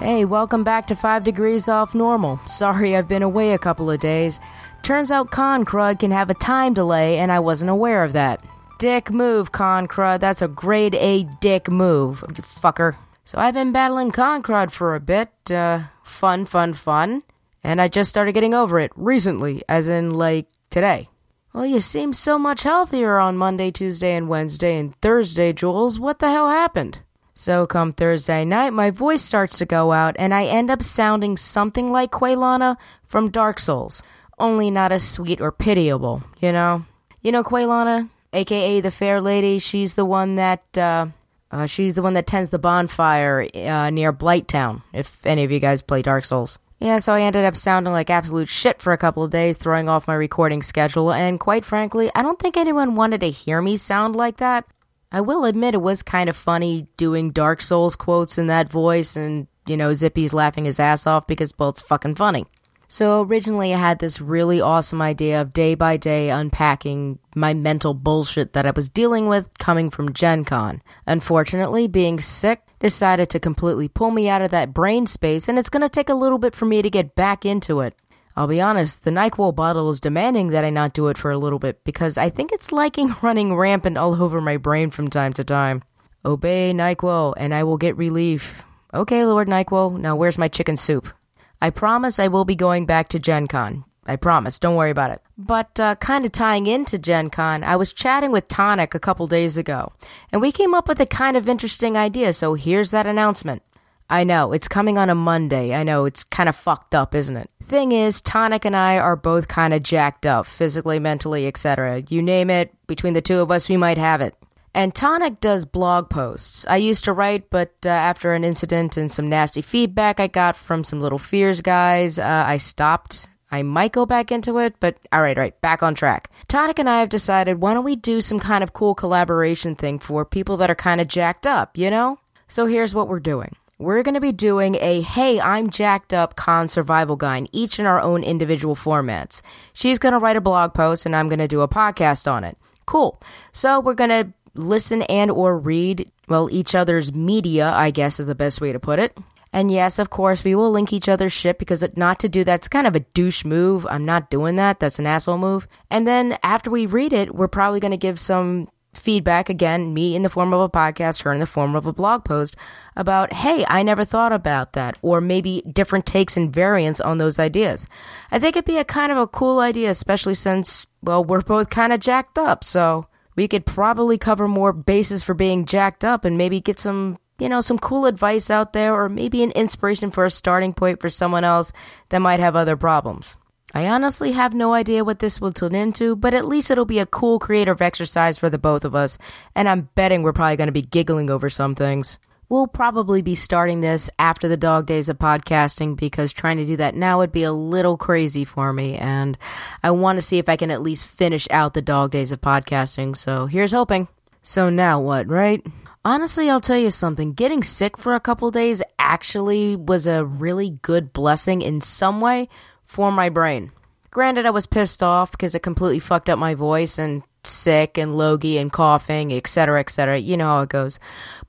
Hey, 0.00 0.24
welcome 0.24 0.62
back 0.62 0.86
to 0.86 0.94
5 0.94 1.24
Degrees 1.24 1.68
Off 1.68 1.92
Normal. 1.92 2.38
Sorry 2.46 2.94
I've 2.94 3.08
been 3.08 3.24
away 3.24 3.52
a 3.52 3.58
couple 3.58 3.90
of 3.90 3.98
days. 3.98 4.38
Turns 4.84 5.10
out 5.10 5.32
Con 5.32 5.64
Crud 5.64 5.98
can 5.98 6.12
have 6.12 6.30
a 6.30 6.34
time 6.34 6.72
delay, 6.72 7.18
and 7.18 7.32
I 7.32 7.40
wasn't 7.40 7.72
aware 7.72 8.04
of 8.04 8.12
that. 8.12 8.40
Dick 8.78 9.10
move, 9.10 9.50
Con 9.50 9.88
Crud. 9.88 10.20
That's 10.20 10.40
a 10.40 10.46
grade 10.46 10.94
A 10.94 11.24
dick 11.40 11.68
move, 11.68 12.24
you 12.28 12.44
fucker. 12.44 12.94
So 13.24 13.38
I've 13.38 13.54
been 13.54 13.72
battling 13.72 14.12
Con 14.12 14.40
Crud 14.40 14.70
for 14.70 14.94
a 14.94 15.00
bit. 15.00 15.30
Uh, 15.50 15.86
fun, 16.04 16.46
fun, 16.46 16.74
fun. 16.74 17.24
And 17.64 17.80
I 17.80 17.88
just 17.88 18.08
started 18.08 18.34
getting 18.34 18.54
over 18.54 18.78
it 18.78 18.92
recently, 18.94 19.64
as 19.68 19.88
in, 19.88 20.12
like, 20.12 20.46
today. 20.70 21.08
Well, 21.52 21.66
you 21.66 21.80
seem 21.80 22.12
so 22.12 22.38
much 22.38 22.62
healthier 22.62 23.18
on 23.18 23.36
Monday, 23.36 23.72
Tuesday, 23.72 24.14
and 24.14 24.28
Wednesday, 24.28 24.78
and 24.78 24.94
Thursday, 25.00 25.52
Jules. 25.52 25.98
What 25.98 26.20
the 26.20 26.30
hell 26.30 26.48
happened? 26.48 27.00
So, 27.40 27.68
come 27.68 27.92
Thursday 27.92 28.44
night, 28.44 28.72
my 28.72 28.90
voice 28.90 29.22
starts 29.22 29.58
to 29.58 29.64
go 29.64 29.92
out, 29.92 30.16
and 30.18 30.34
I 30.34 30.46
end 30.46 30.72
up 30.72 30.82
sounding 30.82 31.36
something 31.36 31.92
like 31.92 32.10
Quelana 32.10 32.76
from 33.06 33.30
Dark 33.30 33.60
Souls, 33.60 34.02
only 34.40 34.72
not 34.72 34.90
as 34.90 35.08
sweet 35.08 35.40
or 35.40 35.52
pitiable, 35.52 36.20
you 36.40 36.50
know? 36.50 36.84
You 37.22 37.30
know 37.30 37.44
Quelana, 37.44 38.10
aka 38.32 38.80
the 38.80 38.90
Fair 38.90 39.20
Lady? 39.20 39.60
She's 39.60 39.94
the 39.94 40.04
one 40.04 40.34
that, 40.34 40.64
uh, 40.76 41.06
uh, 41.52 41.66
she's 41.66 41.94
the 41.94 42.02
one 42.02 42.14
that 42.14 42.26
tends 42.26 42.50
the 42.50 42.58
bonfire 42.58 43.46
uh, 43.54 43.90
near 43.90 44.12
Blighttown, 44.12 44.82
if 44.92 45.24
any 45.24 45.44
of 45.44 45.52
you 45.52 45.60
guys 45.60 45.80
play 45.80 46.02
Dark 46.02 46.24
Souls. 46.24 46.58
Yeah, 46.80 46.98
so 46.98 47.12
I 47.12 47.20
ended 47.20 47.44
up 47.44 47.54
sounding 47.54 47.92
like 47.92 48.10
absolute 48.10 48.48
shit 48.48 48.82
for 48.82 48.92
a 48.92 48.98
couple 48.98 49.22
of 49.22 49.30
days, 49.30 49.58
throwing 49.58 49.88
off 49.88 50.08
my 50.08 50.14
recording 50.16 50.64
schedule, 50.64 51.12
and 51.12 51.38
quite 51.38 51.64
frankly, 51.64 52.10
I 52.16 52.22
don't 52.22 52.40
think 52.40 52.56
anyone 52.56 52.96
wanted 52.96 53.20
to 53.20 53.30
hear 53.30 53.62
me 53.62 53.76
sound 53.76 54.16
like 54.16 54.38
that. 54.38 54.66
I 55.10 55.20
will 55.22 55.44
admit 55.44 55.74
it 55.74 55.82
was 55.82 56.02
kind 56.02 56.28
of 56.28 56.36
funny 56.36 56.86
doing 56.96 57.30
Dark 57.30 57.62
Souls 57.62 57.96
quotes 57.96 58.36
in 58.36 58.48
that 58.48 58.70
voice 58.70 59.16
and, 59.16 59.46
you 59.66 59.76
know, 59.76 59.94
Zippy's 59.94 60.34
laughing 60.34 60.66
his 60.66 60.78
ass 60.78 61.06
off 61.06 61.26
because, 61.26 61.52
well, 61.58 61.70
it's 61.70 61.80
fucking 61.80 62.16
funny. 62.16 62.46
So 62.90 63.22
originally 63.22 63.74
I 63.74 63.78
had 63.78 63.98
this 63.98 64.20
really 64.20 64.62
awesome 64.62 65.02
idea 65.02 65.42
of 65.42 65.52
day 65.52 65.74
by 65.74 65.98
day 65.98 66.30
unpacking 66.30 67.18
my 67.34 67.52
mental 67.52 67.92
bullshit 67.92 68.54
that 68.54 68.66
I 68.66 68.70
was 68.70 68.88
dealing 68.88 69.26
with 69.28 69.50
coming 69.58 69.90
from 69.90 70.14
Gen 70.14 70.44
Con. 70.44 70.82
Unfortunately, 71.06 71.86
being 71.86 72.18
sick 72.18 72.62
decided 72.78 73.28
to 73.30 73.40
completely 73.40 73.88
pull 73.88 74.10
me 74.10 74.28
out 74.28 74.40
of 74.40 74.50
that 74.52 74.72
brain 74.72 75.06
space 75.06 75.48
and 75.48 75.58
it's 75.58 75.68
going 75.68 75.82
to 75.82 75.88
take 75.88 76.08
a 76.08 76.14
little 76.14 76.38
bit 76.38 76.54
for 76.54 76.64
me 76.64 76.80
to 76.80 76.88
get 76.88 77.14
back 77.14 77.44
into 77.44 77.80
it. 77.80 77.94
I'll 78.38 78.46
be 78.46 78.60
honest, 78.60 79.02
the 79.02 79.10
NyQuil 79.10 79.56
bottle 79.56 79.90
is 79.90 79.98
demanding 79.98 80.50
that 80.50 80.64
I 80.64 80.70
not 80.70 80.92
do 80.92 81.08
it 81.08 81.18
for 81.18 81.32
a 81.32 81.38
little 81.38 81.58
bit 81.58 81.82
because 81.82 82.16
I 82.16 82.30
think 82.30 82.52
it's 82.52 82.70
liking 82.70 83.16
running 83.22 83.56
rampant 83.56 83.98
all 83.98 84.22
over 84.22 84.40
my 84.40 84.56
brain 84.58 84.92
from 84.92 85.10
time 85.10 85.32
to 85.32 85.42
time. 85.42 85.82
Obey 86.24 86.72
NyQuil 86.72 87.34
and 87.36 87.52
I 87.52 87.64
will 87.64 87.78
get 87.78 87.96
relief. 87.96 88.62
Okay, 88.94 89.24
Lord 89.24 89.48
NyQuil, 89.48 89.98
now 89.98 90.14
where's 90.14 90.38
my 90.38 90.46
chicken 90.46 90.76
soup? 90.76 91.12
I 91.60 91.70
promise 91.70 92.20
I 92.20 92.28
will 92.28 92.44
be 92.44 92.54
going 92.54 92.86
back 92.86 93.08
to 93.08 93.18
Gen 93.18 93.48
Con. 93.48 93.84
I 94.06 94.14
promise, 94.14 94.60
don't 94.60 94.76
worry 94.76 94.92
about 94.92 95.10
it. 95.10 95.20
But 95.36 95.80
uh, 95.80 95.96
kind 95.96 96.24
of 96.24 96.30
tying 96.30 96.68
into 96.68 96.96
Gen 96.96 97.30
Con, 97.30 97.64
I 97.64 97.74
was 97.74 97.92
chatting 97.92 98.30
with 98.30 98.46
Tonic 98.46 98.94
a 98.94 99.00
couple 99.00 99.26
days 99.26 99.56
ago, 99.56 99.92
and 100.30 100.40
we 100.40 100.52
came 100.52 100.74
up 100.74 100.86
with 100.86 101.00
a 101.00 101.06
kind 101.06 101.36
of 101.36 101.48
interesting 101.48 101.96
idea, 101.96 102.32
so 102.32 102.54
here's 102.54 102.92
that 102.92 103.04
announcement. 103.04 103.64
I 104.10 104.24
know, 104.24 104.52
it's 104.52 104.68
coming 104.68 104.96
on 104.96 105.10
a 105.10 105.14
Monday. 105.14 105.74
I 105.74 105.82
know, 105.82 106.06
it's 106.06 106.24
kind 106.24 106.48
of 106.48 106.56
fucked 106.56 106.94
up, 106.94 107.14
isn't 107.14 107.36
it? 107.36 107.50
Thing 107.64 107.92
is, 107.92 108.22
Tonic 108.22 108.64
and 108.64 108.74
I 108.74 108.96
are 108.96 109.16
both 109.16 109.48
kind 109.48 109.74
of 109.74 109.82
jacked 109.82 110.24
up, 110.24 110.46
physically, 110.46 110.98
mentally, 110.98 111.46
etc. 111.46 112.02
You 112.08 112.22
name 112.22 112.48
it, 112.48 112.74
between 112.86 113.12
the 113.12 113.20
two 113.20 113.40
of 113.40 113.50
us, 113.50 113.68
we 113.68 113.76
might 113.76 113.98
have 113.98 114.22
it. 114.22 114.34
And 114.74 114.94
Tonic 114.94 115.40
does 115.40 115.66
blog 115.66 116.08
posts. 116.08 116.64
I 116.68 116.76
used 116.76 117.04
to 117.04 117.12
write, 117.12 117.50
but 117.50 117.74
uh, 117.84 117.90
after 117.90 118.32
an 118.32 118.44
incident 118.44 118.96
and 118.96 119.12
some 119.12 119.28
nasty 119.28 119.60
feedback 119.60 120.20
I 120.20 120.26
got 120.26 120.56
from 120.56 120.84
some 120.84 121.00
Little 121.00 121.18
Fears 121.18 121.60
guys, 121.60 122.18
uh, 122.18 122.44
I 122.46 122.56
stopped. 122.56 123.26
I 123.50 123.62
might 123.62 123.92
go 123.92 124.06
back 124.06 124.30
into 124.30 124.58
it, 124.58 124.74
but 124.78 124.96
alright, 125.12 125.36
alright, 125.36 125.60
back 125.60 125.82
on 125.82 125.94
track. 125.94 126.30
Tonic 126.48 126.78
and 126.78 126.88
I 126.88 127.00
have 127.00 127.08
decided 127.08 127.60
why 127.60 127.74
don't 127.74 127.84
we 127.84 127.96
do 127.96 128.20
some 128.20 128.38
kind 128.38 128.62
of 128.62 128.72
cool 128.72 128.94
collaboration 128.94 129.74
thing 129.74 129.98
for 129.98 130.24
people 130.24 130.58
that 130.58 130.70
are 130.70 130.74
kind 130.74 131.00
of 131.00 131.08
jacked 131.08 131.46
up, 131.46 131.76
you 131.76 131.90
know? 131.90 132.18
So 132.46 132.66
here's 132.66 132.94
what 132.94 133.08
we're 133.08 133.20
doing 133.20 133.56
we're 133.78 134.02
going 134.02 134.14
to 134.14 134.20
be 134.20 134.32
doing 134.32 134.74
a 134.80 135.00
Hey, 135.02 135.40
I'm 135.40 135.70
Jacked 135.70 136.12
Up 136.12 136.34
Con 136.34 136.66
Survival 136.66 137.14
Guide, 137.14 137.48
each 137.52 137.78
in 137.78 137.86
our 137.86 138.00
own 138.00 138.24
individual 138.24 138.74
formats. 138.74 139.40
She's 139.72 140.00
going 140.00 140.12
to 140.12 140.18
write 140.18 140.36
a 140.36 140.40
blog 140.40 140.74
post 140.74 141.06
and 141.06 141.14
I'm 141.14 141.28
going 141.28 141.38
to 141.38 141.46
do 141.46 141.60
a 141.60 141.68
podcast 141.68 142.30
on 142.30 142.42
it. 142.42 142.58
Cool. 142.86 143.22
So 143.52 143.78
we're 143.78 143.94
going 143.94 144.10
to 144.10 144.32
listen 144.54 145.02
and 145.02 145.30
or 145.30 145.56
read, 145.56 146.10
well, 146.26 146.48
each 146.50 146.74
other's 146.74 147.12
media, 147.12 147.70
I 147.70 147.92
guess 147.92 148.18
is 148.18 148.26
the 148.26 148.34
best 148.34 148.60
way 148.60 148.72
to 148.72 148.80
put 148.80 148.98
it. 148.98 149.16
And 149.52 149.70
yes, 149.70 150.00
of 150.00 150.10
course, 150.10 150.42
we 150.42 150.56
will 150.56 150.72
link 150.72 150.92
each 150.92 151.08
other's 151.08 151.32
shit 151.32 151.58
because 151.58 151.84
not 151.96 152.18
to 152.20 152.28
do 152.28 152.42
that's 152.42 152.68
kind 152.68 152.86
of 152.86 152.96
a 152.96 153.00
douche 153.00 153.44
move. 153.44 153.86
I'm 153.88 154.04
not 154.04 154.28
doing 154.28 154.56
that. 154.56 154.80
That's 154.80 154.98
an 154.98 155.06
asshole 155.06 155.38
move. 155.38 155.68
And 155.88 156.06
then 156.06 156.36
after 156.42 156.68
we 156.68 156.84
read 156.84 157.12
it, 157.12 157.34
we're 157.34 157.48
probably 157.48 157.78
going 157.78 157.92
to 157.92 157.96
give 157.96 158.18
some 158.18 158.68
feedback 158.98 159.48
again, 159.48 159.94
me 159.94 160.14
in 160.14 160.22
the 160.22 160.28
form 160.28 160.52
of 160.52 160.60
a 160.60 160.68
podcast, 160.68 161.22
her 161.22 161.32
in 161.32 161.40
the 161.40 161.46
form 161.46 161.74
of 161.74 161.86
a 161.86 161.92
blog 161.92 162.24
post 162.24 162.56
about, 162.96 163.32
hey, 163.32 163.64
I 163.68 163.82
never 163.82 164.04
thought 164.04 164.32
about 164.32 164.72
that, 164.74 164.96
or 165.02 165.20
maybe 165.20 165.62
different 165.72 166.06
takes 166.06 166.36
and 166.36 166.52
variants 166.52 167.00
on 167.00 167.18
those 167.18 167.38
ideas. 167.38 167.86
I 168.30 168.38
think 168.38 168.56
it'd 168.56 168.64
be 168.64 168.78
a 168.78 168.84
kind 168.84 169.12
of 169.12 169.18
a 169.18 169.26
cool 169.26 169.60
idea, 169.60 169.90
especially 169.90 170.34
since, 170.34 170.86
well, 171.02 171.24
we're 171.24 171.40
both 171.40 171.70
kind 171.70 171.92
of 171.92 172.00
jacked 172.00 172.38
up, 172.38 172.64
so 172.64 173.06
we 173.36 173.48
could 173.48 173.64
probably 173.64 174.18
cover 174.18 174.48
more 174.48 174.72
bases 174.72 175.22
for 175.22 175.34
being 175.34 175.64
jacked 175.64 176.04
up 176.04 176.24
and 176.24 176.36
maybe 176.36 176.60
get 176.60 176.80
some, 176.80 177.18
you 177.38 177.48
know, 177.48 177.60
some 177.60 177.78
cool 177.78 178.04
advice 178.06 178.50
out 178.50 178.72
there, 178.72 178.92
or 178.92 179.08
maybe 179.08 179.42
an 179.42 179.52
inspiration 179.52 180.10
for 180.10 180.24
a 180.24 180.30
starting 180.30 180.74
point 180.74 181.00
for 181.00 181.08
someone 181.08 181.44
else 181.44 181.72
that 182.08 182.18
might 182.18 182.40
have 182.40 182.56
other 182.56 182.76
problems. 182.76 183.36
I 183.74 183.86
honestly 183.86 184.32
have 184.32 184.54
no 184.54 184.72
idea 184.72 185.04
what 185.04 185.18
this 185.18 185.40
will 185.40 185.52
turn 185.52 185.74
into, 185.74 186.16
but 186.16 186.32
at 186.32 186.46
least 186.46 186.70
it'll 186.70 186.86
be 186.86 187.00
a 187.00 187.06
cool 187.06 187.38
creative 187.38 187.82
exercise 187.82 188.38
for 188.38 188.48
the 188.48 188.58
both 188.58 188.84
of 188.84 188.94
us, 188.94 189.18
and 189.54 189.68
I'm 189.68 189.90
betting 189.94 190.22
we're 190.22 190.32
probably 190.32 190.56
going 190.56 190.68
to 190.68 190.72
be 190.72 190.82
giggling 190.82 191.28
over 191.28 191.50
some 191.50 191.74
things. 191.74 192.18
We'll 192.48 192.66
probably 192.66 193.20
be 193.20 193.34
starting 193.34 193.82
this 193.82 194.08
after 194.18 194.48
the 194.48 194.56
dog 194.56 194.86
days 194.86 195.10
of 195.10 195.18
podcasting 195.18 195.98
because 195.98 196.32
trying 196.32 196.56
to 196.56 196.64
do 196.64 196.78
that 196.78 196.94
now 196.94 197.18
would 197.18 197.30
be 197.30 197.42
a 197.42 197.52
little 197.52 197.98
crazy 197.98 198.46
for 198.46 198.72
me, 198.72 198.96
and 198.96 199.36
I 199.82 199.90
want 199.90 200.16
to 200.16 200.22
see 200.22 200.38
if 200.38 200.48
I 200.48 200.56
can 200.56 200.70
at 200.70 200.80
least 200.80 201.06
finish 201.06 201.46
out 201.50 201.74
the 201.74 201.82
dog 201.82 202.10
days 202.10 202.32
of 202.32 202.40
podcasting, 202.40 203.18
so 203.18 203.44
here's 203.44 203.72
hoping. 203.72 204.08
So 204.40 204.70
now 204.70 204.98
what, 204.98 205.28
right? 205.28 205.64
Honestly, 206.06 206.48
I'll 206.48 206.62
tell 206.62 206.78
you 206.78 206.90
something. 206.90 207.34
Getting 207.34 207.62
sick 207.62 207.98
for 207.98 208.14
a 208.14 208.20
couple 208.20 208.50
days 208.50 208.80
actually 208.98 209.76
was 209.76 210.06
a 210.06 210.24
really 210.24 210.78
good 210.80 211.12
blessing 211.12 211.60
in 211.60 211.82
some 211.82 212.22
way 212.22 212.48
for 212.88 213.12
my 213.12 213.28
brain. 213.28 213.70
Granted, 214.10 214.46
I 214.46 214.50
was 214.50 214.66
pissed 214.66 215.02
off 215.02 215.30
because 215.30 215.54
it 215.54 215.62
completely 215.62 216.00
fucked 216.00 216.28
up 216.28 216.38
my 216.38 216.54
voice 216.54 216.98
and 216.98 217.22
sick 217.44 217.98
and 217.98 218.16
logy 218.16 218.58
and 218.58 218.72
coughing, 218.72 219.32
etc., 219.32 219.78
etc. 219.80 220.18
You 220.18 220.36
know 220.36 220.46
how 220.46 220.62
it 220.62 220.70
goes. 220.70 220.98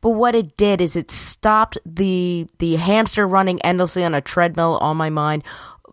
But 0.02 0.12
what 0.12 0.36
it 0.36 0.58
did 0.58 0.82
is 0.82 0.96
it 0.96 1.10
stopped 1.10 1.78
the 1.86 2.48
the 2.60 2.76
hamster 2.76 3.28
running 3.28 3.62
endlessly 3.62 4.04
on 4.04 4.14
a 4.14 4.22
treadmill 4.22 4.78
on 4.82 4.98
my 4.98 5.10
mind, 5.10 5.44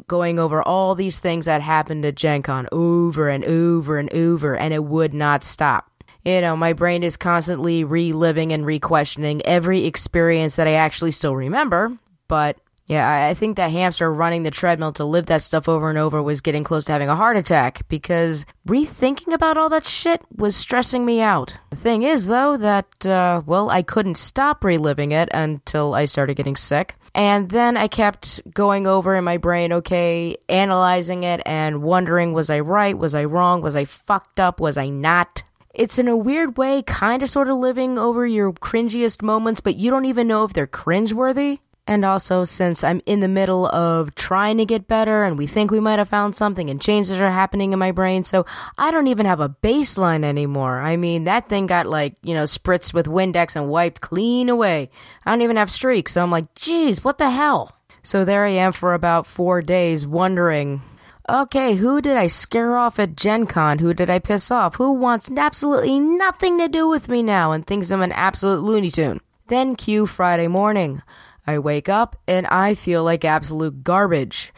going 0.09 0.39
over 0.39 0.63
all 0.63 0.95
these 0.95 1.21
things 1.21 1.47
that 1.47 1.63
happened 1.63 2.05
at 2.05 2.17
Gen 2.17 2.43
Con 2.43 2.69
over 2.73 3.29
and 3.29 3.45
over 3.45 3.99
and 3.99 4.13
over, 4.13 4.57
and 4.57 4.75
it 4.75 4.85
would 4.85 5.15
not 5.15 5.45
stop. 5.45 5.91
You 6.25 6.41
know, 6.41 6.57
my 6.57 6.73
brain 6.73 7.05
is 7.05 7.17
constantly 7.17 7.85
reliving 7.85 8.53
and 8.53 8.67
re-questioning 8.67 9.47
every 9.47 9.87
experience 9.87 10.57
that 10.57 10.67
I 10.67 10.73
actually 10.73 11.13
still 11.13 11.37
remember, 11.37 11.97
but 12.27 12.59
yeah, 12.87 13.27
I 13.29 13.35
think 13.35 13.57
that 13.57 13.73
hamster 13.73 14.13
running 14.13 14.45
the 14.45 14.51
treadmill 14.53 14.93
to 14.95 15.05
live 15.05 15.27
that 15.27 15.43
stuff 15.43 15.69
over 15.69 15.89
and 15.89 15.99
over 15.99 16.23
was 16.23 16.41
getting 16.41 16.63
close 16.63 16.85
to 16.85 16.93
having 16.93 17.09
a 17.09 17.17
heart 17.17 17.37
attack 17.37 17.87
because 17.89 18.47
rethinking 18.67 19.33
about 19.33 19.57
all 19.57 19.69
that 19.71 19.87
shit 19.87 20.23
was 20.37 20.55
stressing 20.55 21.05
me 21.05 21.21
out. 21.21 21.57
The 21.71 21.77
thing 21.77 22.05
is, 22.05 22.29
though, 22.29 22.57
that, 22.57 23.05
uh, 23.05 23.43
well, 23.45 23.71
I 23.71 23.83
couldn't 23.83 24.17
stop 24.17 24.63
reliving 24.63 25.11
it 25.11 25.29
until 25.35 25.95
I 25.95 26.05
started 26.05 26.37
getting 26.37 26.55
sick. 26.57 26.95
And 27.13 27.49
then 27.49 27.77
I 27.77 27.89
kept 27.89 28.43
going 28.53 28.87
over 28.87 29.17
in 29.17 29.25
my 29.25 29.39
brain, 29.39 29.73
okay, 29.73 30.37
analyzing 30.49 31.25
it 31.25 31.41
and 31.45 31.83
wondering 31.83 32.35
was 32.35 32.51
I 32.51 32.61
right? 32.61 32.97
Was 32.97 33.15
I 33.15 33.25
wrong? 33.25 33.63
Was 33.63 33.75
I 33.75 33.87
fucked 33.87 34.39
up? 34.39 34.61
Was 34.61 34.77
I 34.77 34.91
not? 34.91 35.43
It's 35.75 35.99
in 35.99 36.09
a 36.09 36.17
weird 36.17 36.57
way, 36.57 36.83
kind 36.83 37.23
of 37.23 37.29
sort 37.29 37.49
of 37.49 37.57
living 37.57 37.99
over 37.99 38.27
your 38.27 38.53
cringiest 38.53 39.23
moments, 39.23 39.61
but 39.61 39.77
you 39.77 39.91
don't 39.91 40.07
even 40.07 40.29
know 40.29 40.45
if 40.45 40.53
they're 40.53 40.67
cringeworthy. 40.67 41.59
And 41.89 42.05
also, 42.05 42.45
since 42.45 42.83
I'm 42.83 43.01
in 43.07 43.21
the 43.21 43.29
middle 43.29 43.67
of 43.67 44.15
trying 44.17 44.59
to 44.59 44.65
get 44.65 44.89
better 44.89 45.23
and 45.23 45.39
we 45.39 45.47
think 45.47 45.71
we 45.71 45.79
might 45.79 46.01
have 46.01 46.09
found 46.09 46.35
something 46.35 46.69
and 46.69 46.81
changes 46.81 47.21
are 47.21 47.31
happening 47.31 47.73
in 47.73 47.79
my 47.79 47.93
brain, 47.93 48.25
so 48.25 48.45
I 48.77 48.91
don't 48.91 49.07
even 49.07 49.25
have 49.25 49.39
a 49.39 49.49
baseline 49.49 50.25
anymore. 50.25 50.81
I 50.81 50.97
mean, 50.97 51.25
that 51.25 51.49
thing 51.49 51.69
got 51.69 51.87
like, 51.87 52.17
you 52.23 52.35
know, 52.35 52.43
spritzed 52.43 52.93
with 52.93 53.07
Windex 53.07 53.55
and 53.55 53.69
wiped 53.69 54.01
clean 54.01 54.49
away. 54.49 54.91
I 55.25 55.31
don't 55.31 55.43
even 55.43 55.57
have 55.57 55.71
streaks, 55.71 56.13
so 56.13 56.23
I'm 56.23 56.31
like, 56.33 56.53
geez, 56.57 57.05
what 57.05 57.19
the 57.19 57.31
hell? 57.31 57.77
So 58.03 58.25
there 58.25 58.45
I 58.45 58.51
am 58.51 58.73
for 58.73 58.93
about 58.93 59.29
four 59.29 59.63
days 59.63 60.09
wondering, 60.09 60.83
okay, 61.29 61.75
who 61.75 62.01
did 62.01 62.17
I 62.17 62.27
scare 62.27 62.77
off 62.77 62.99
at 62.99 63.15
Gen 63.15 63.47
Con? 63.47 63.79
Who 63.79 63.95
did 63.95 64.11
I 64.11 64.19
piss 64.19 64.51
off? 64.51 64.75
Who 64.77 64.93
wants 64.93 65.31
absolutely 65.31 66.01
nothing 66.01 66.59
to 66.59 66.67
do 66.69 66.89
with 66.89 67.09
me 67.09 67.23
now 67.23 67.53
and 67.53 67.65
thinks 67.65 67.93
I'm 67.93 68.03
an 68.03 68.13
absolute 68.13 68.63
Looney 68.63 68.91
Tune? 68.91 69.21
Then 69.47 69.77
cue 69.77 70.07
Friday 70.07 70.49
morning. 70.49 71.03
I 71.47 71.59
wake 71.59 71.89
up 71.89 72.17
and 72.27 72.47
I 72.47 72.75
feel 72.75 73.05
like 73.05 73.25
absolute 73.25 73.85
garbage. 73.85 74.53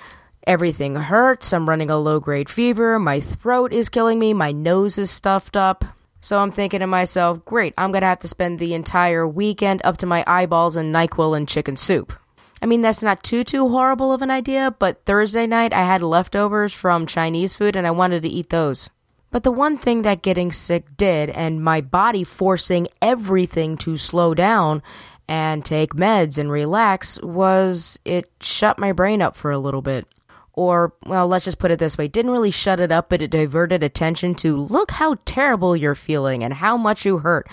Everything 0.47 0.95
hurts. 0.95 1.53
I'm 1.53 1.69
running 1.69 1.91
a 1.91 1.99
low 1.99 2.21
grade 2.21 2.49
fever. 2.49 2.99
My 2.99 3.21
throat 3.21 3.73
is 3.73 3.89
killing 3.89 4.19
me. 4.19 4.33
My 4.33 4.53
nose 4.53 4.97
is 4.97 5.11
stuffed 5.11 5.57
up. 5.57 5.85
So 6.21 6.39
I'm 6.39 6.51
thinking 6.51 6.81
to 6.81 6.87
myself, 6.87 7.45
great, 7.45 7.75
I'm 7.79 7.93
going 7.93 8.01
to 8.01 8.09
have 8.09 8.21
to 8.21 8.29
spend 8.29 8.59
the 8.59 8.75
entire 8.75 9.27
weekend 9.27 9.83
up 9.85 9.99
to 9.99 10.07
my 10.07 10.25
eyeballs 10.27 10.77
in 10.77 10.93
NyQuil 10.93 11.37
and 11.37 11.47
chicken 11.47 11.77
soup. 11.77 12.13
I 12.61 12.67
mean, 12.67 12.83
that's 12.83 13.03
not 13.03 13.23
too, 13.23 13.45
too 13.45 13.69
horrible 13.69 14.13
of 14.13 14.21
an 14.21 14.31
idea, 14.31 14.75
but 14.79 15.05
Thursday 15.05 15.47
night 15.47 15.73
I 15.73 15.83
had 15.83 16.03
leftovers 16.03 16.73
from 16.73 17.07
Chinese 17.07 17.55
food 17.55 17.77
and 17.77 17.87
I 17.87 17.93
wanted 17.93 18.23
to 18.23 18.29
eat 18.29 18.51
those. 18.51 18.91
But 19.31 19.43
the 19.43 19.53
one 19.53 19.77
thing 19.79 20.03
that 20.03 20.23
getting 20.23 20.51
sick 20.51 20.97
did, 20.97 21.29
and 21.31 21.63
my 21.63 21.83
body 21.83 22.25
forcing 22.25 22.89
everything 23.03 23.77
to 23.79 23.97
slow 23.97 24.35
down 24.35 24.83
and 25.29 25.65
take 25.65 25.95
meds 25.95 26.39
and 26.39 26.51
relax, 26.51 27.21
was 27.23 27.99
it 28.05 28.31
shut 28.41 28.79
my 28.79 28.93
brain 28.93 29.21
up 29.23 29.37
for 29.37 29.51
a 29.51 29.59
little 29.59 29.83
bit. 29.83 30.07
Or, 30.55 30.93
well, 31.07 31.29
let's 31.29 31.45
just 31.45 31.61
put 31.61 31.71
it 31.71 31.79
this 31.79 31.97
way 31.97 32.09
didn't 32.09 32.33
really 32.33 32.51
shut 32.51 32.81
it 32.81 32.91
up, 32.91 33.09
but 33.11 33.23
it 33.23 33.31
diverted 33.31 33.83
attention 33.83 34.35
to 34.37 34.57
look 34.57 34.91
how 34.91 35.17
terrible 35.25 35.77
you're 35.77 35.95
feeling 35.95 36.43
and 36.43 36.55
how 36.55 36.77
much 36.77 37.05
you 37.05 37.19
hurt. 37.19 37.49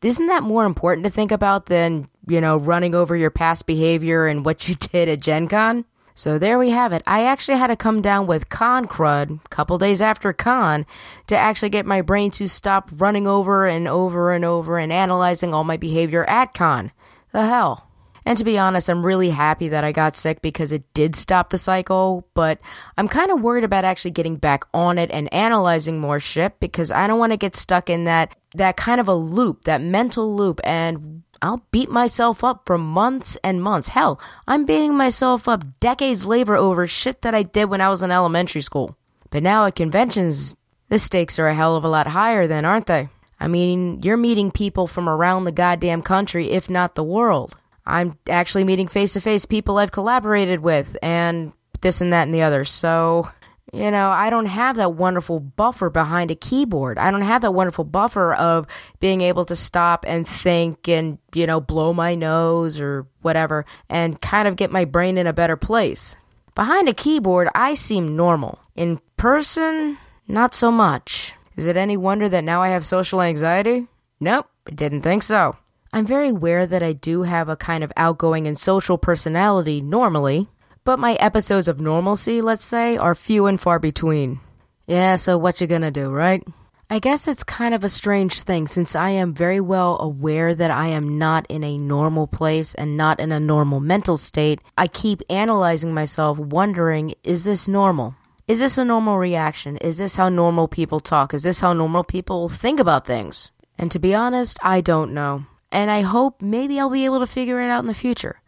Isn't 0.00 0.28
that 0.28 0.42
more 0.42 0.64
important 0.64 1.04
to 1.04 1.10
think 1.10 1.32
about 1.32 1.66
than, 1.66 2.08
you 2.28 2.40
know, 2.40 2.56
running 2.56 2.94
over 2.94 3.16
your 3.16 3.30
past 3.30 3.66
behavior 3.66 4.26
and 4.26 4.44
what 4.44 4.68
you 4.68 4.74
did 4.92 5.08
at 5.08 5.20
Gen 5.20 5.48
Con? 5.48 5.84
So 6.14 6.38
there 6.38 6.58
we 6.58 6.70
have 6.70 6.94
it. 6.94 7.02
I 7.06 7.24
actually 7.24 7.58
had 7.58 7.66
to 7.66 7.76
come 7.76 8.00
down 8.00 8.26
with 8.26 8.48
Con 8.48 8.86
Crud 8.86 9.44
a 9.44 9.48
couple 9.48 9.76
days 9.76 10.00
after 10.00 10.32
Con 10.32 10.86
to 11.26 11.36
actually 11.36 11.68
get 11.68 11.84
my 11.84 12.00
brain 12.00 12.30
to 12.32 12.48
stop 12.48 12.88
running 12.90 13.26
over 13.26 13.66
and 13.66 13.86
over 13.86 14.32
and 14.32 14.42
over 14.42 14.78
and 14.78 14.90
analyzing 14.90 15.52
all 15.52 15.64
my 15.64 15.76
behavior 15.76 16.24
at 16.24 16.54
Con. 16.54 16.90
The 17.36 17.44
hell. 17.44 17.86
And 18.24 18.38
to 18.38 18.44
be 18.44 18.56
honest, 18.56 18.88
I'm 18.88 19.04
really 19.04 19.28
happy 19.28 19.68
that 19.68 19.84
I 19.84 19.92
got 19.92 20.16
sick 20.16 20.40
because 20.40 20.72
it 20.72 20.84
did 20.94 21.14
stop 21.14 21.50
the 21.50 21.58
cycle, 21.58 22.26
but 22.32 22.58
I'm 22.96 23.08
kind 23.08 23.30
of 23.30 23.42
worried 23.42 23.62
about 23.62 23.84
actually 23.84 24.12
getting 24.12 24.36
back 24.36 24.64
on 24.72 24.96
it 24.96 25.10
and 25.10 25.30
analyzing 25.34 26.00
more 26.00 26.18
shit 26.18 26.58
because 26.60 26.90
I 26.90 27.06
don't 27.06 27.18
want 27.18 27.32
to 27.32 27.36
get 27.36 27.54
stuck 27.54 27.90
in 27.90 28.04
that 28.04 28.34
that 28.54 28.78
kind 28.78 29.02
of 29.02 29.08
a 29.08 29.14
loop, 29.14 29.64
that 29.64 29.82
mental 29.82 30.34
loop 30.34 30.62
and 30.64 31.24
I'll 31.42 31.62
beat 31.72 31.90
myself 31.90 32.42
up 32.42 32.62
for 32.64 32.78
months 32.78 33.36
and 33.44 33.62
months. 33.62 33.88
Hell, 33.88 34.18
I'm 34.48 34.64
beating 34.64 34.94
myself 34.94 35.46
up 35.46 35.62
decades 35.78 36.24
later 36.24 36.56
over 36.56 36.86
shit 36.86 37.20
that 37.20 37.34
I 37.34 37.42
did 37.42 37.66
when 37.66 37.82
I 37.82 37.90
was 37.90 38.02
in 38.02 38.10
elementary 38.10 38.62
school. 38.62 38.96
But 39.28 39.42
now 39.42 39.66
at 39.66 39.76
conventions, 39.76 40.56
the 40.88 40.98
stakes 40.98 41.38
are 41.38 41.48
a 41.48 41.54
hell 41.54 41.76
of 41.76 41.84
a 41.84 41.88
lot 41.90 42.06
higher 42.06 42.46
then, 42.46 42.64
aren't 42.64 42.86
they? 42.86 43.10
I 43.38 43.48
mean, 43.48 44.02
you're 44.02 44.16
meeting 44.16 44.50
people 44.50 44.86
from 44.86 45.08
around 45.08 45.44
the 45.44 45.52
goddamn 45.52 46.02
country, 46.02 46.50
if 46.50 46.70
not 46.70 46.94
the 46.94 47.04
world. 47.04 47.56
I'm 47.84 48.18
actually 48.28 48.64
meeting 48.64 48.88
face 48.88 49.12
to 49.12 49.20
face 49.20 49.46
people 49.46 49.78
I've 49.78 49.92
collaborated 49.92 50.60
with 50.60 50.96
and 51.02 51.52
this 51.80 52.00
and 52.00 52.12
that 52.12 52.22
and 52.22 52.34
the 52.34 52.42
other. 52.42 52.64
So, 52.64 53.30
you 53.72 53.90
know, 53.90 54.08
I 54.08 54.30
don't 54.30 54.46
have 54.46 54.76
that 54.76 54.94
wonderful 54.94 55.38
buffer 55.38 55.90
behind 55.90 56.30
a 56.30 56.34
keyboard. 56.34 56.98
I 56.98 57.10
don't 57.10 57.22
have 57.22 57.42
that 57.42 57.52
wonderful 57.52 57.84
buffer 57.84 58.34
of 58.34 58.66
being 58.98 59.20
able 59.20 59.44
to 59.44 59.54
stop 59.54 60.04
and 60.08 60.26
think 60.26 60.88
and, 60.88 61.18
you 61.34 61.46
know, 61.46 61.60
blow 61.60 61.92
my 61.92 62.14
nose 62.14 62.80
or 62.80 63.06
whatever 63.22 63.66
and 63.88 64.20
kind 64.20 64.48
of 64.48 64.56
get 64.56 64.72
my 64.72 64.84
brain 64.84 65.18
in 65.18 65.26
a 65.26 65.32
better 65.32 65.56
place. 65.56 66.16
Behind 66.56 66.88
a 66.88 66.94
keyboard, 66.94 67.48
I 67.54 67.74
seem 67.74 68.16
normal. 68.16 68.58
In 68.74 68.98
person, 69.16 69.98
not 70.26 70.54
so 70.54 70.72
much. 70.72 71.34
Is 71.56 71.66
it 71.66 71.76
any 71.76 71.96
wonder 71.96 72.28
that 72.28 72.44
now 72.44 72.62
I 72.62 72.68
have 72.68 72.84
social 72.84 73.22
anxiety? 73.22 73.88
Nope, 74.20 74.46
I 74.66 74.72
didn't 74.72 75.02
think 75.02 75.22
so. 75.22 75.56
I'm 75.92 76.04
very 76.04 76.28
aware 76.28 76.66
that 76.66 76.82
I 76.82 76.92
do 76.92 77.22
have 77.22 77.48
a 77.48 77.56
kind 77.56 77.82
of 77.82 77.92
outgoing 77.96 78.46
and 78.46 78.58
social 78.58 78.98
personality 78.98 79.80
normally, 79.80 80.48
but 80.84 80.98
my 80.98 81.14
episodes 81.14 81.68
of 81.68 81.80
normalcy, 81.80 82.42
let's 82.42 82.64
say, 82.64 82.96
are 82.98 83.14
few 83.14 83.46
and 83.46 83.58
far 83.60 83.78
between. 83.78 84.40
Yeah, 84.86 85.16
so 85.16 85.38
what 85.38 85.60
you 85.60 85.66
gonna 85.66 85.90
do, 85.90 86.10
right? 86.10 86.44
I 86.88 87.00
guess 87.00 87.26
it's 87.26 87.42
kind 87.42 87.74
of 87.74 87.82
a 87.82 87.88
strange 87.88 88.42
thing 88.42 88.68
since 88.68 88.94
I 88.94 89.10
am 89.10 89.34
very 89.34 89.60
well 89.60 89.98
aware 90.00 90.54
that 90.54 90.70
I 90.70 90.88
am 90.88 91.18
not 91.18 91.44
in 91.48 91.64
a 91.64 91.78
normal 91.78 92.28
place 92.28 92.74
and 92.74 92.96
not 92.96 93.18
in 93.18 93.32
a 93.32 93.40
normal 93.40 93.80
mental 93.80 94.16
state. 94.16 94.60
I 94.78 94.86
keep 94.86 95.22
analyzing 95.28 95.92
myself, 95.92 96.38
wondering, 96.38 97.14
is 97.24 97.42
this 97.42 97.66
normal? 97.66 98.14
Is 98.48 98.60
this 98.60 98.78
a 98.78 98.84
normal 98.84 99.18
reaction? 99.18 99.76
Is 99.78 99.98
this 99.98 100.16
how 100.16 100.28
normal 100.28 100.68
people 100.68 101.00
talk? 101.00 101.34
Is 101.34 101.42
this 101.42 101.60
how 101.60 101.72
normal 101.72 102.04
people 102.04 102.48
think 102.48 102.78
about 102.78 103.06
things? 103.06 103.50
And 103.76 103.90
to 103.90 103.98
be 103.98 104.14
honest, 104.14 104.58
I 104.62 104.80
don't 104.80 105.12
know 105.12 105.46
and 105.72 105.90
I 105.90 106.02
hope 106.02 106.40
maybe 106.40 106.78
I'll 106.78 106.90
be 106.90 107.04
able 107.04 107.20
to 107.20 107.26
figure 107.26 107.60
it 107.60 107.70
out 107.70 107.80
in 107.80 107.86
the 107.86 107.94
future. 107.94 108.40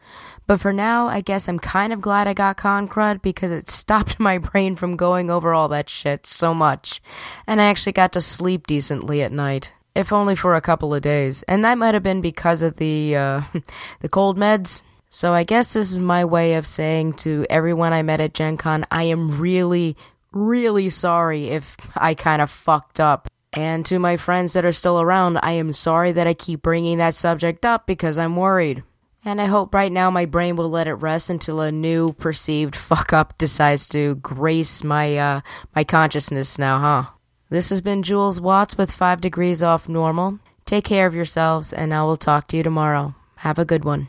But 0.46 0.60
for 0.60 0.72
now, 0.72 1.08
I 1.08 1.20
guess 1.20 1.46
I'm 1.46 1.58
kind 1.58 1.92
of 1.92 2.00
glad 2.00 2.26
I 2.26 2.32
got 2.32 2.56
Con 2.56 2.88
Crud 2.88 3.20
because 3.20 3.50
it 3.50 3.68
stopped 3.82 4.18
my 4.18 4.38
brain 4.38 4.76
from 4.76 4.96
going 4.96 5.30
over 5.30 5.52
all 5.52 5.68
that 5.68 5.90
shit 5.90 6.26
so 6.26 6.54
much. 6.54 7.02
And 7.46 7.60
I 7.60 7.64
actually 7.64 7.92
got 7.92 8.12
to 8.12 8.22
sleep 8.22 8.66
decently 8.66 9.22
at 9.22 9.32
night, 9.32 9.72
if 9.94 10.12
only 10.12 10.36
for 10.36 10.54
a 10.54 10.62
couple 10.62 10.94
of 10.94 11.02
days. 11.02 11.42
And 11.42 11.64
that 11.64 11.76
might 11.76 11.94
have 11.94 12.02
been 12.02 12.22
because 12.22 12.62
of 12.62 12.76
the, 12.76 13.14
uh, 13.14 13.42
the 14.00 14.08
cold 14.08 14.38
meds. 14.38 14.82
So 15.10 15.32
I 15.32 15.44
guess 15.44 15.72
this 15.72 15.90
is 15.90 15.98
my 15.98 16.24
way 16.24 16.54
of 16.54 16.66
saying 16.66 17.14
to 17.14 17.46
everyone 17.48 17.92
I 17.92 18.02
met 18.02 18.20
at 18.20 18.34
Gen 18.34 18.58
Con, 18.58 18.84
I 18.90 19.04
am 19.04 19.40
really, 19.40 19.96
really 20.32 20.90
sorry 20.90 21.48
if 21.48 21.76
I 21.96 22.14
kind 22.14 22.42
of 22.42 22.50
fucked 22.50 23.00
up. 23.00 23.28
And 23.54 23.86
to 23.86 23.98
my 23.98 24.18
friends 24.18 24.52
that 24.52 24.66
are 24.66 24.72
still 24.72 25.00
around, 25.00 25.38
I 25.42 25.52
am 25.52 25.72
sorry 25.72 26.12
that 26.12 26.26
I 26.26 26.34
keep 26.34 26.60
bringing 26.60 26.98
that 26.98 27.14
subject 27.14 27.64
up 27.64 27.86
because 27.86 28.18
I'm 28.18 28.36
worried. 28.36 28.82
And 29.24 29.40
I 29.40 29.46
hope 29.46 29.74
right 29.74 29.90
now 29.90 30.10
my 30.10 30.26
brain 30.26 30.56
will 30.56 30.68
let 30.68 30.86
it 30.86 30.94
rest 30.94 31.30
until 31.30 31.60
a 31.60 31.72
new 31.72 32.12
perceived 32.12 32.76
fuck 32.76 33.12
up 33.12 33.36
decides 33.38 33.88
to 33.88 34.16
grace 34.16 34.84
my 34.84 35.16
uh, 35.16 35.40
my 35.74 35.84
consciousness 35.84 36.58
now, 36.58 36.78
huh? 36.78 37.10
This 37.50 37.70
has 37.70 37.80
been 37.80 38.02
Jules 38.02 38.40
Watts 38.42 38.76
with 38.76 38.90
5 38.90 39.22
degrees 39.22 39.62
off 39.62 39.88
normal. 39.88 40.38
Take 40.66 40.84
care 40.84 41.06
of 41.06 41.14
yourselves 41.14 41.72
and 41.72 41.94
I 41.94 42.02
will 42.02 42.18
talk 42.18 42.46
to 42.48 42.58
you 42.58 42.62
tomorrow. 42.62 43.14
Have 43.36 43.58
a 43.58 43.64
good 43.64 43.84
one. 43.86 44.08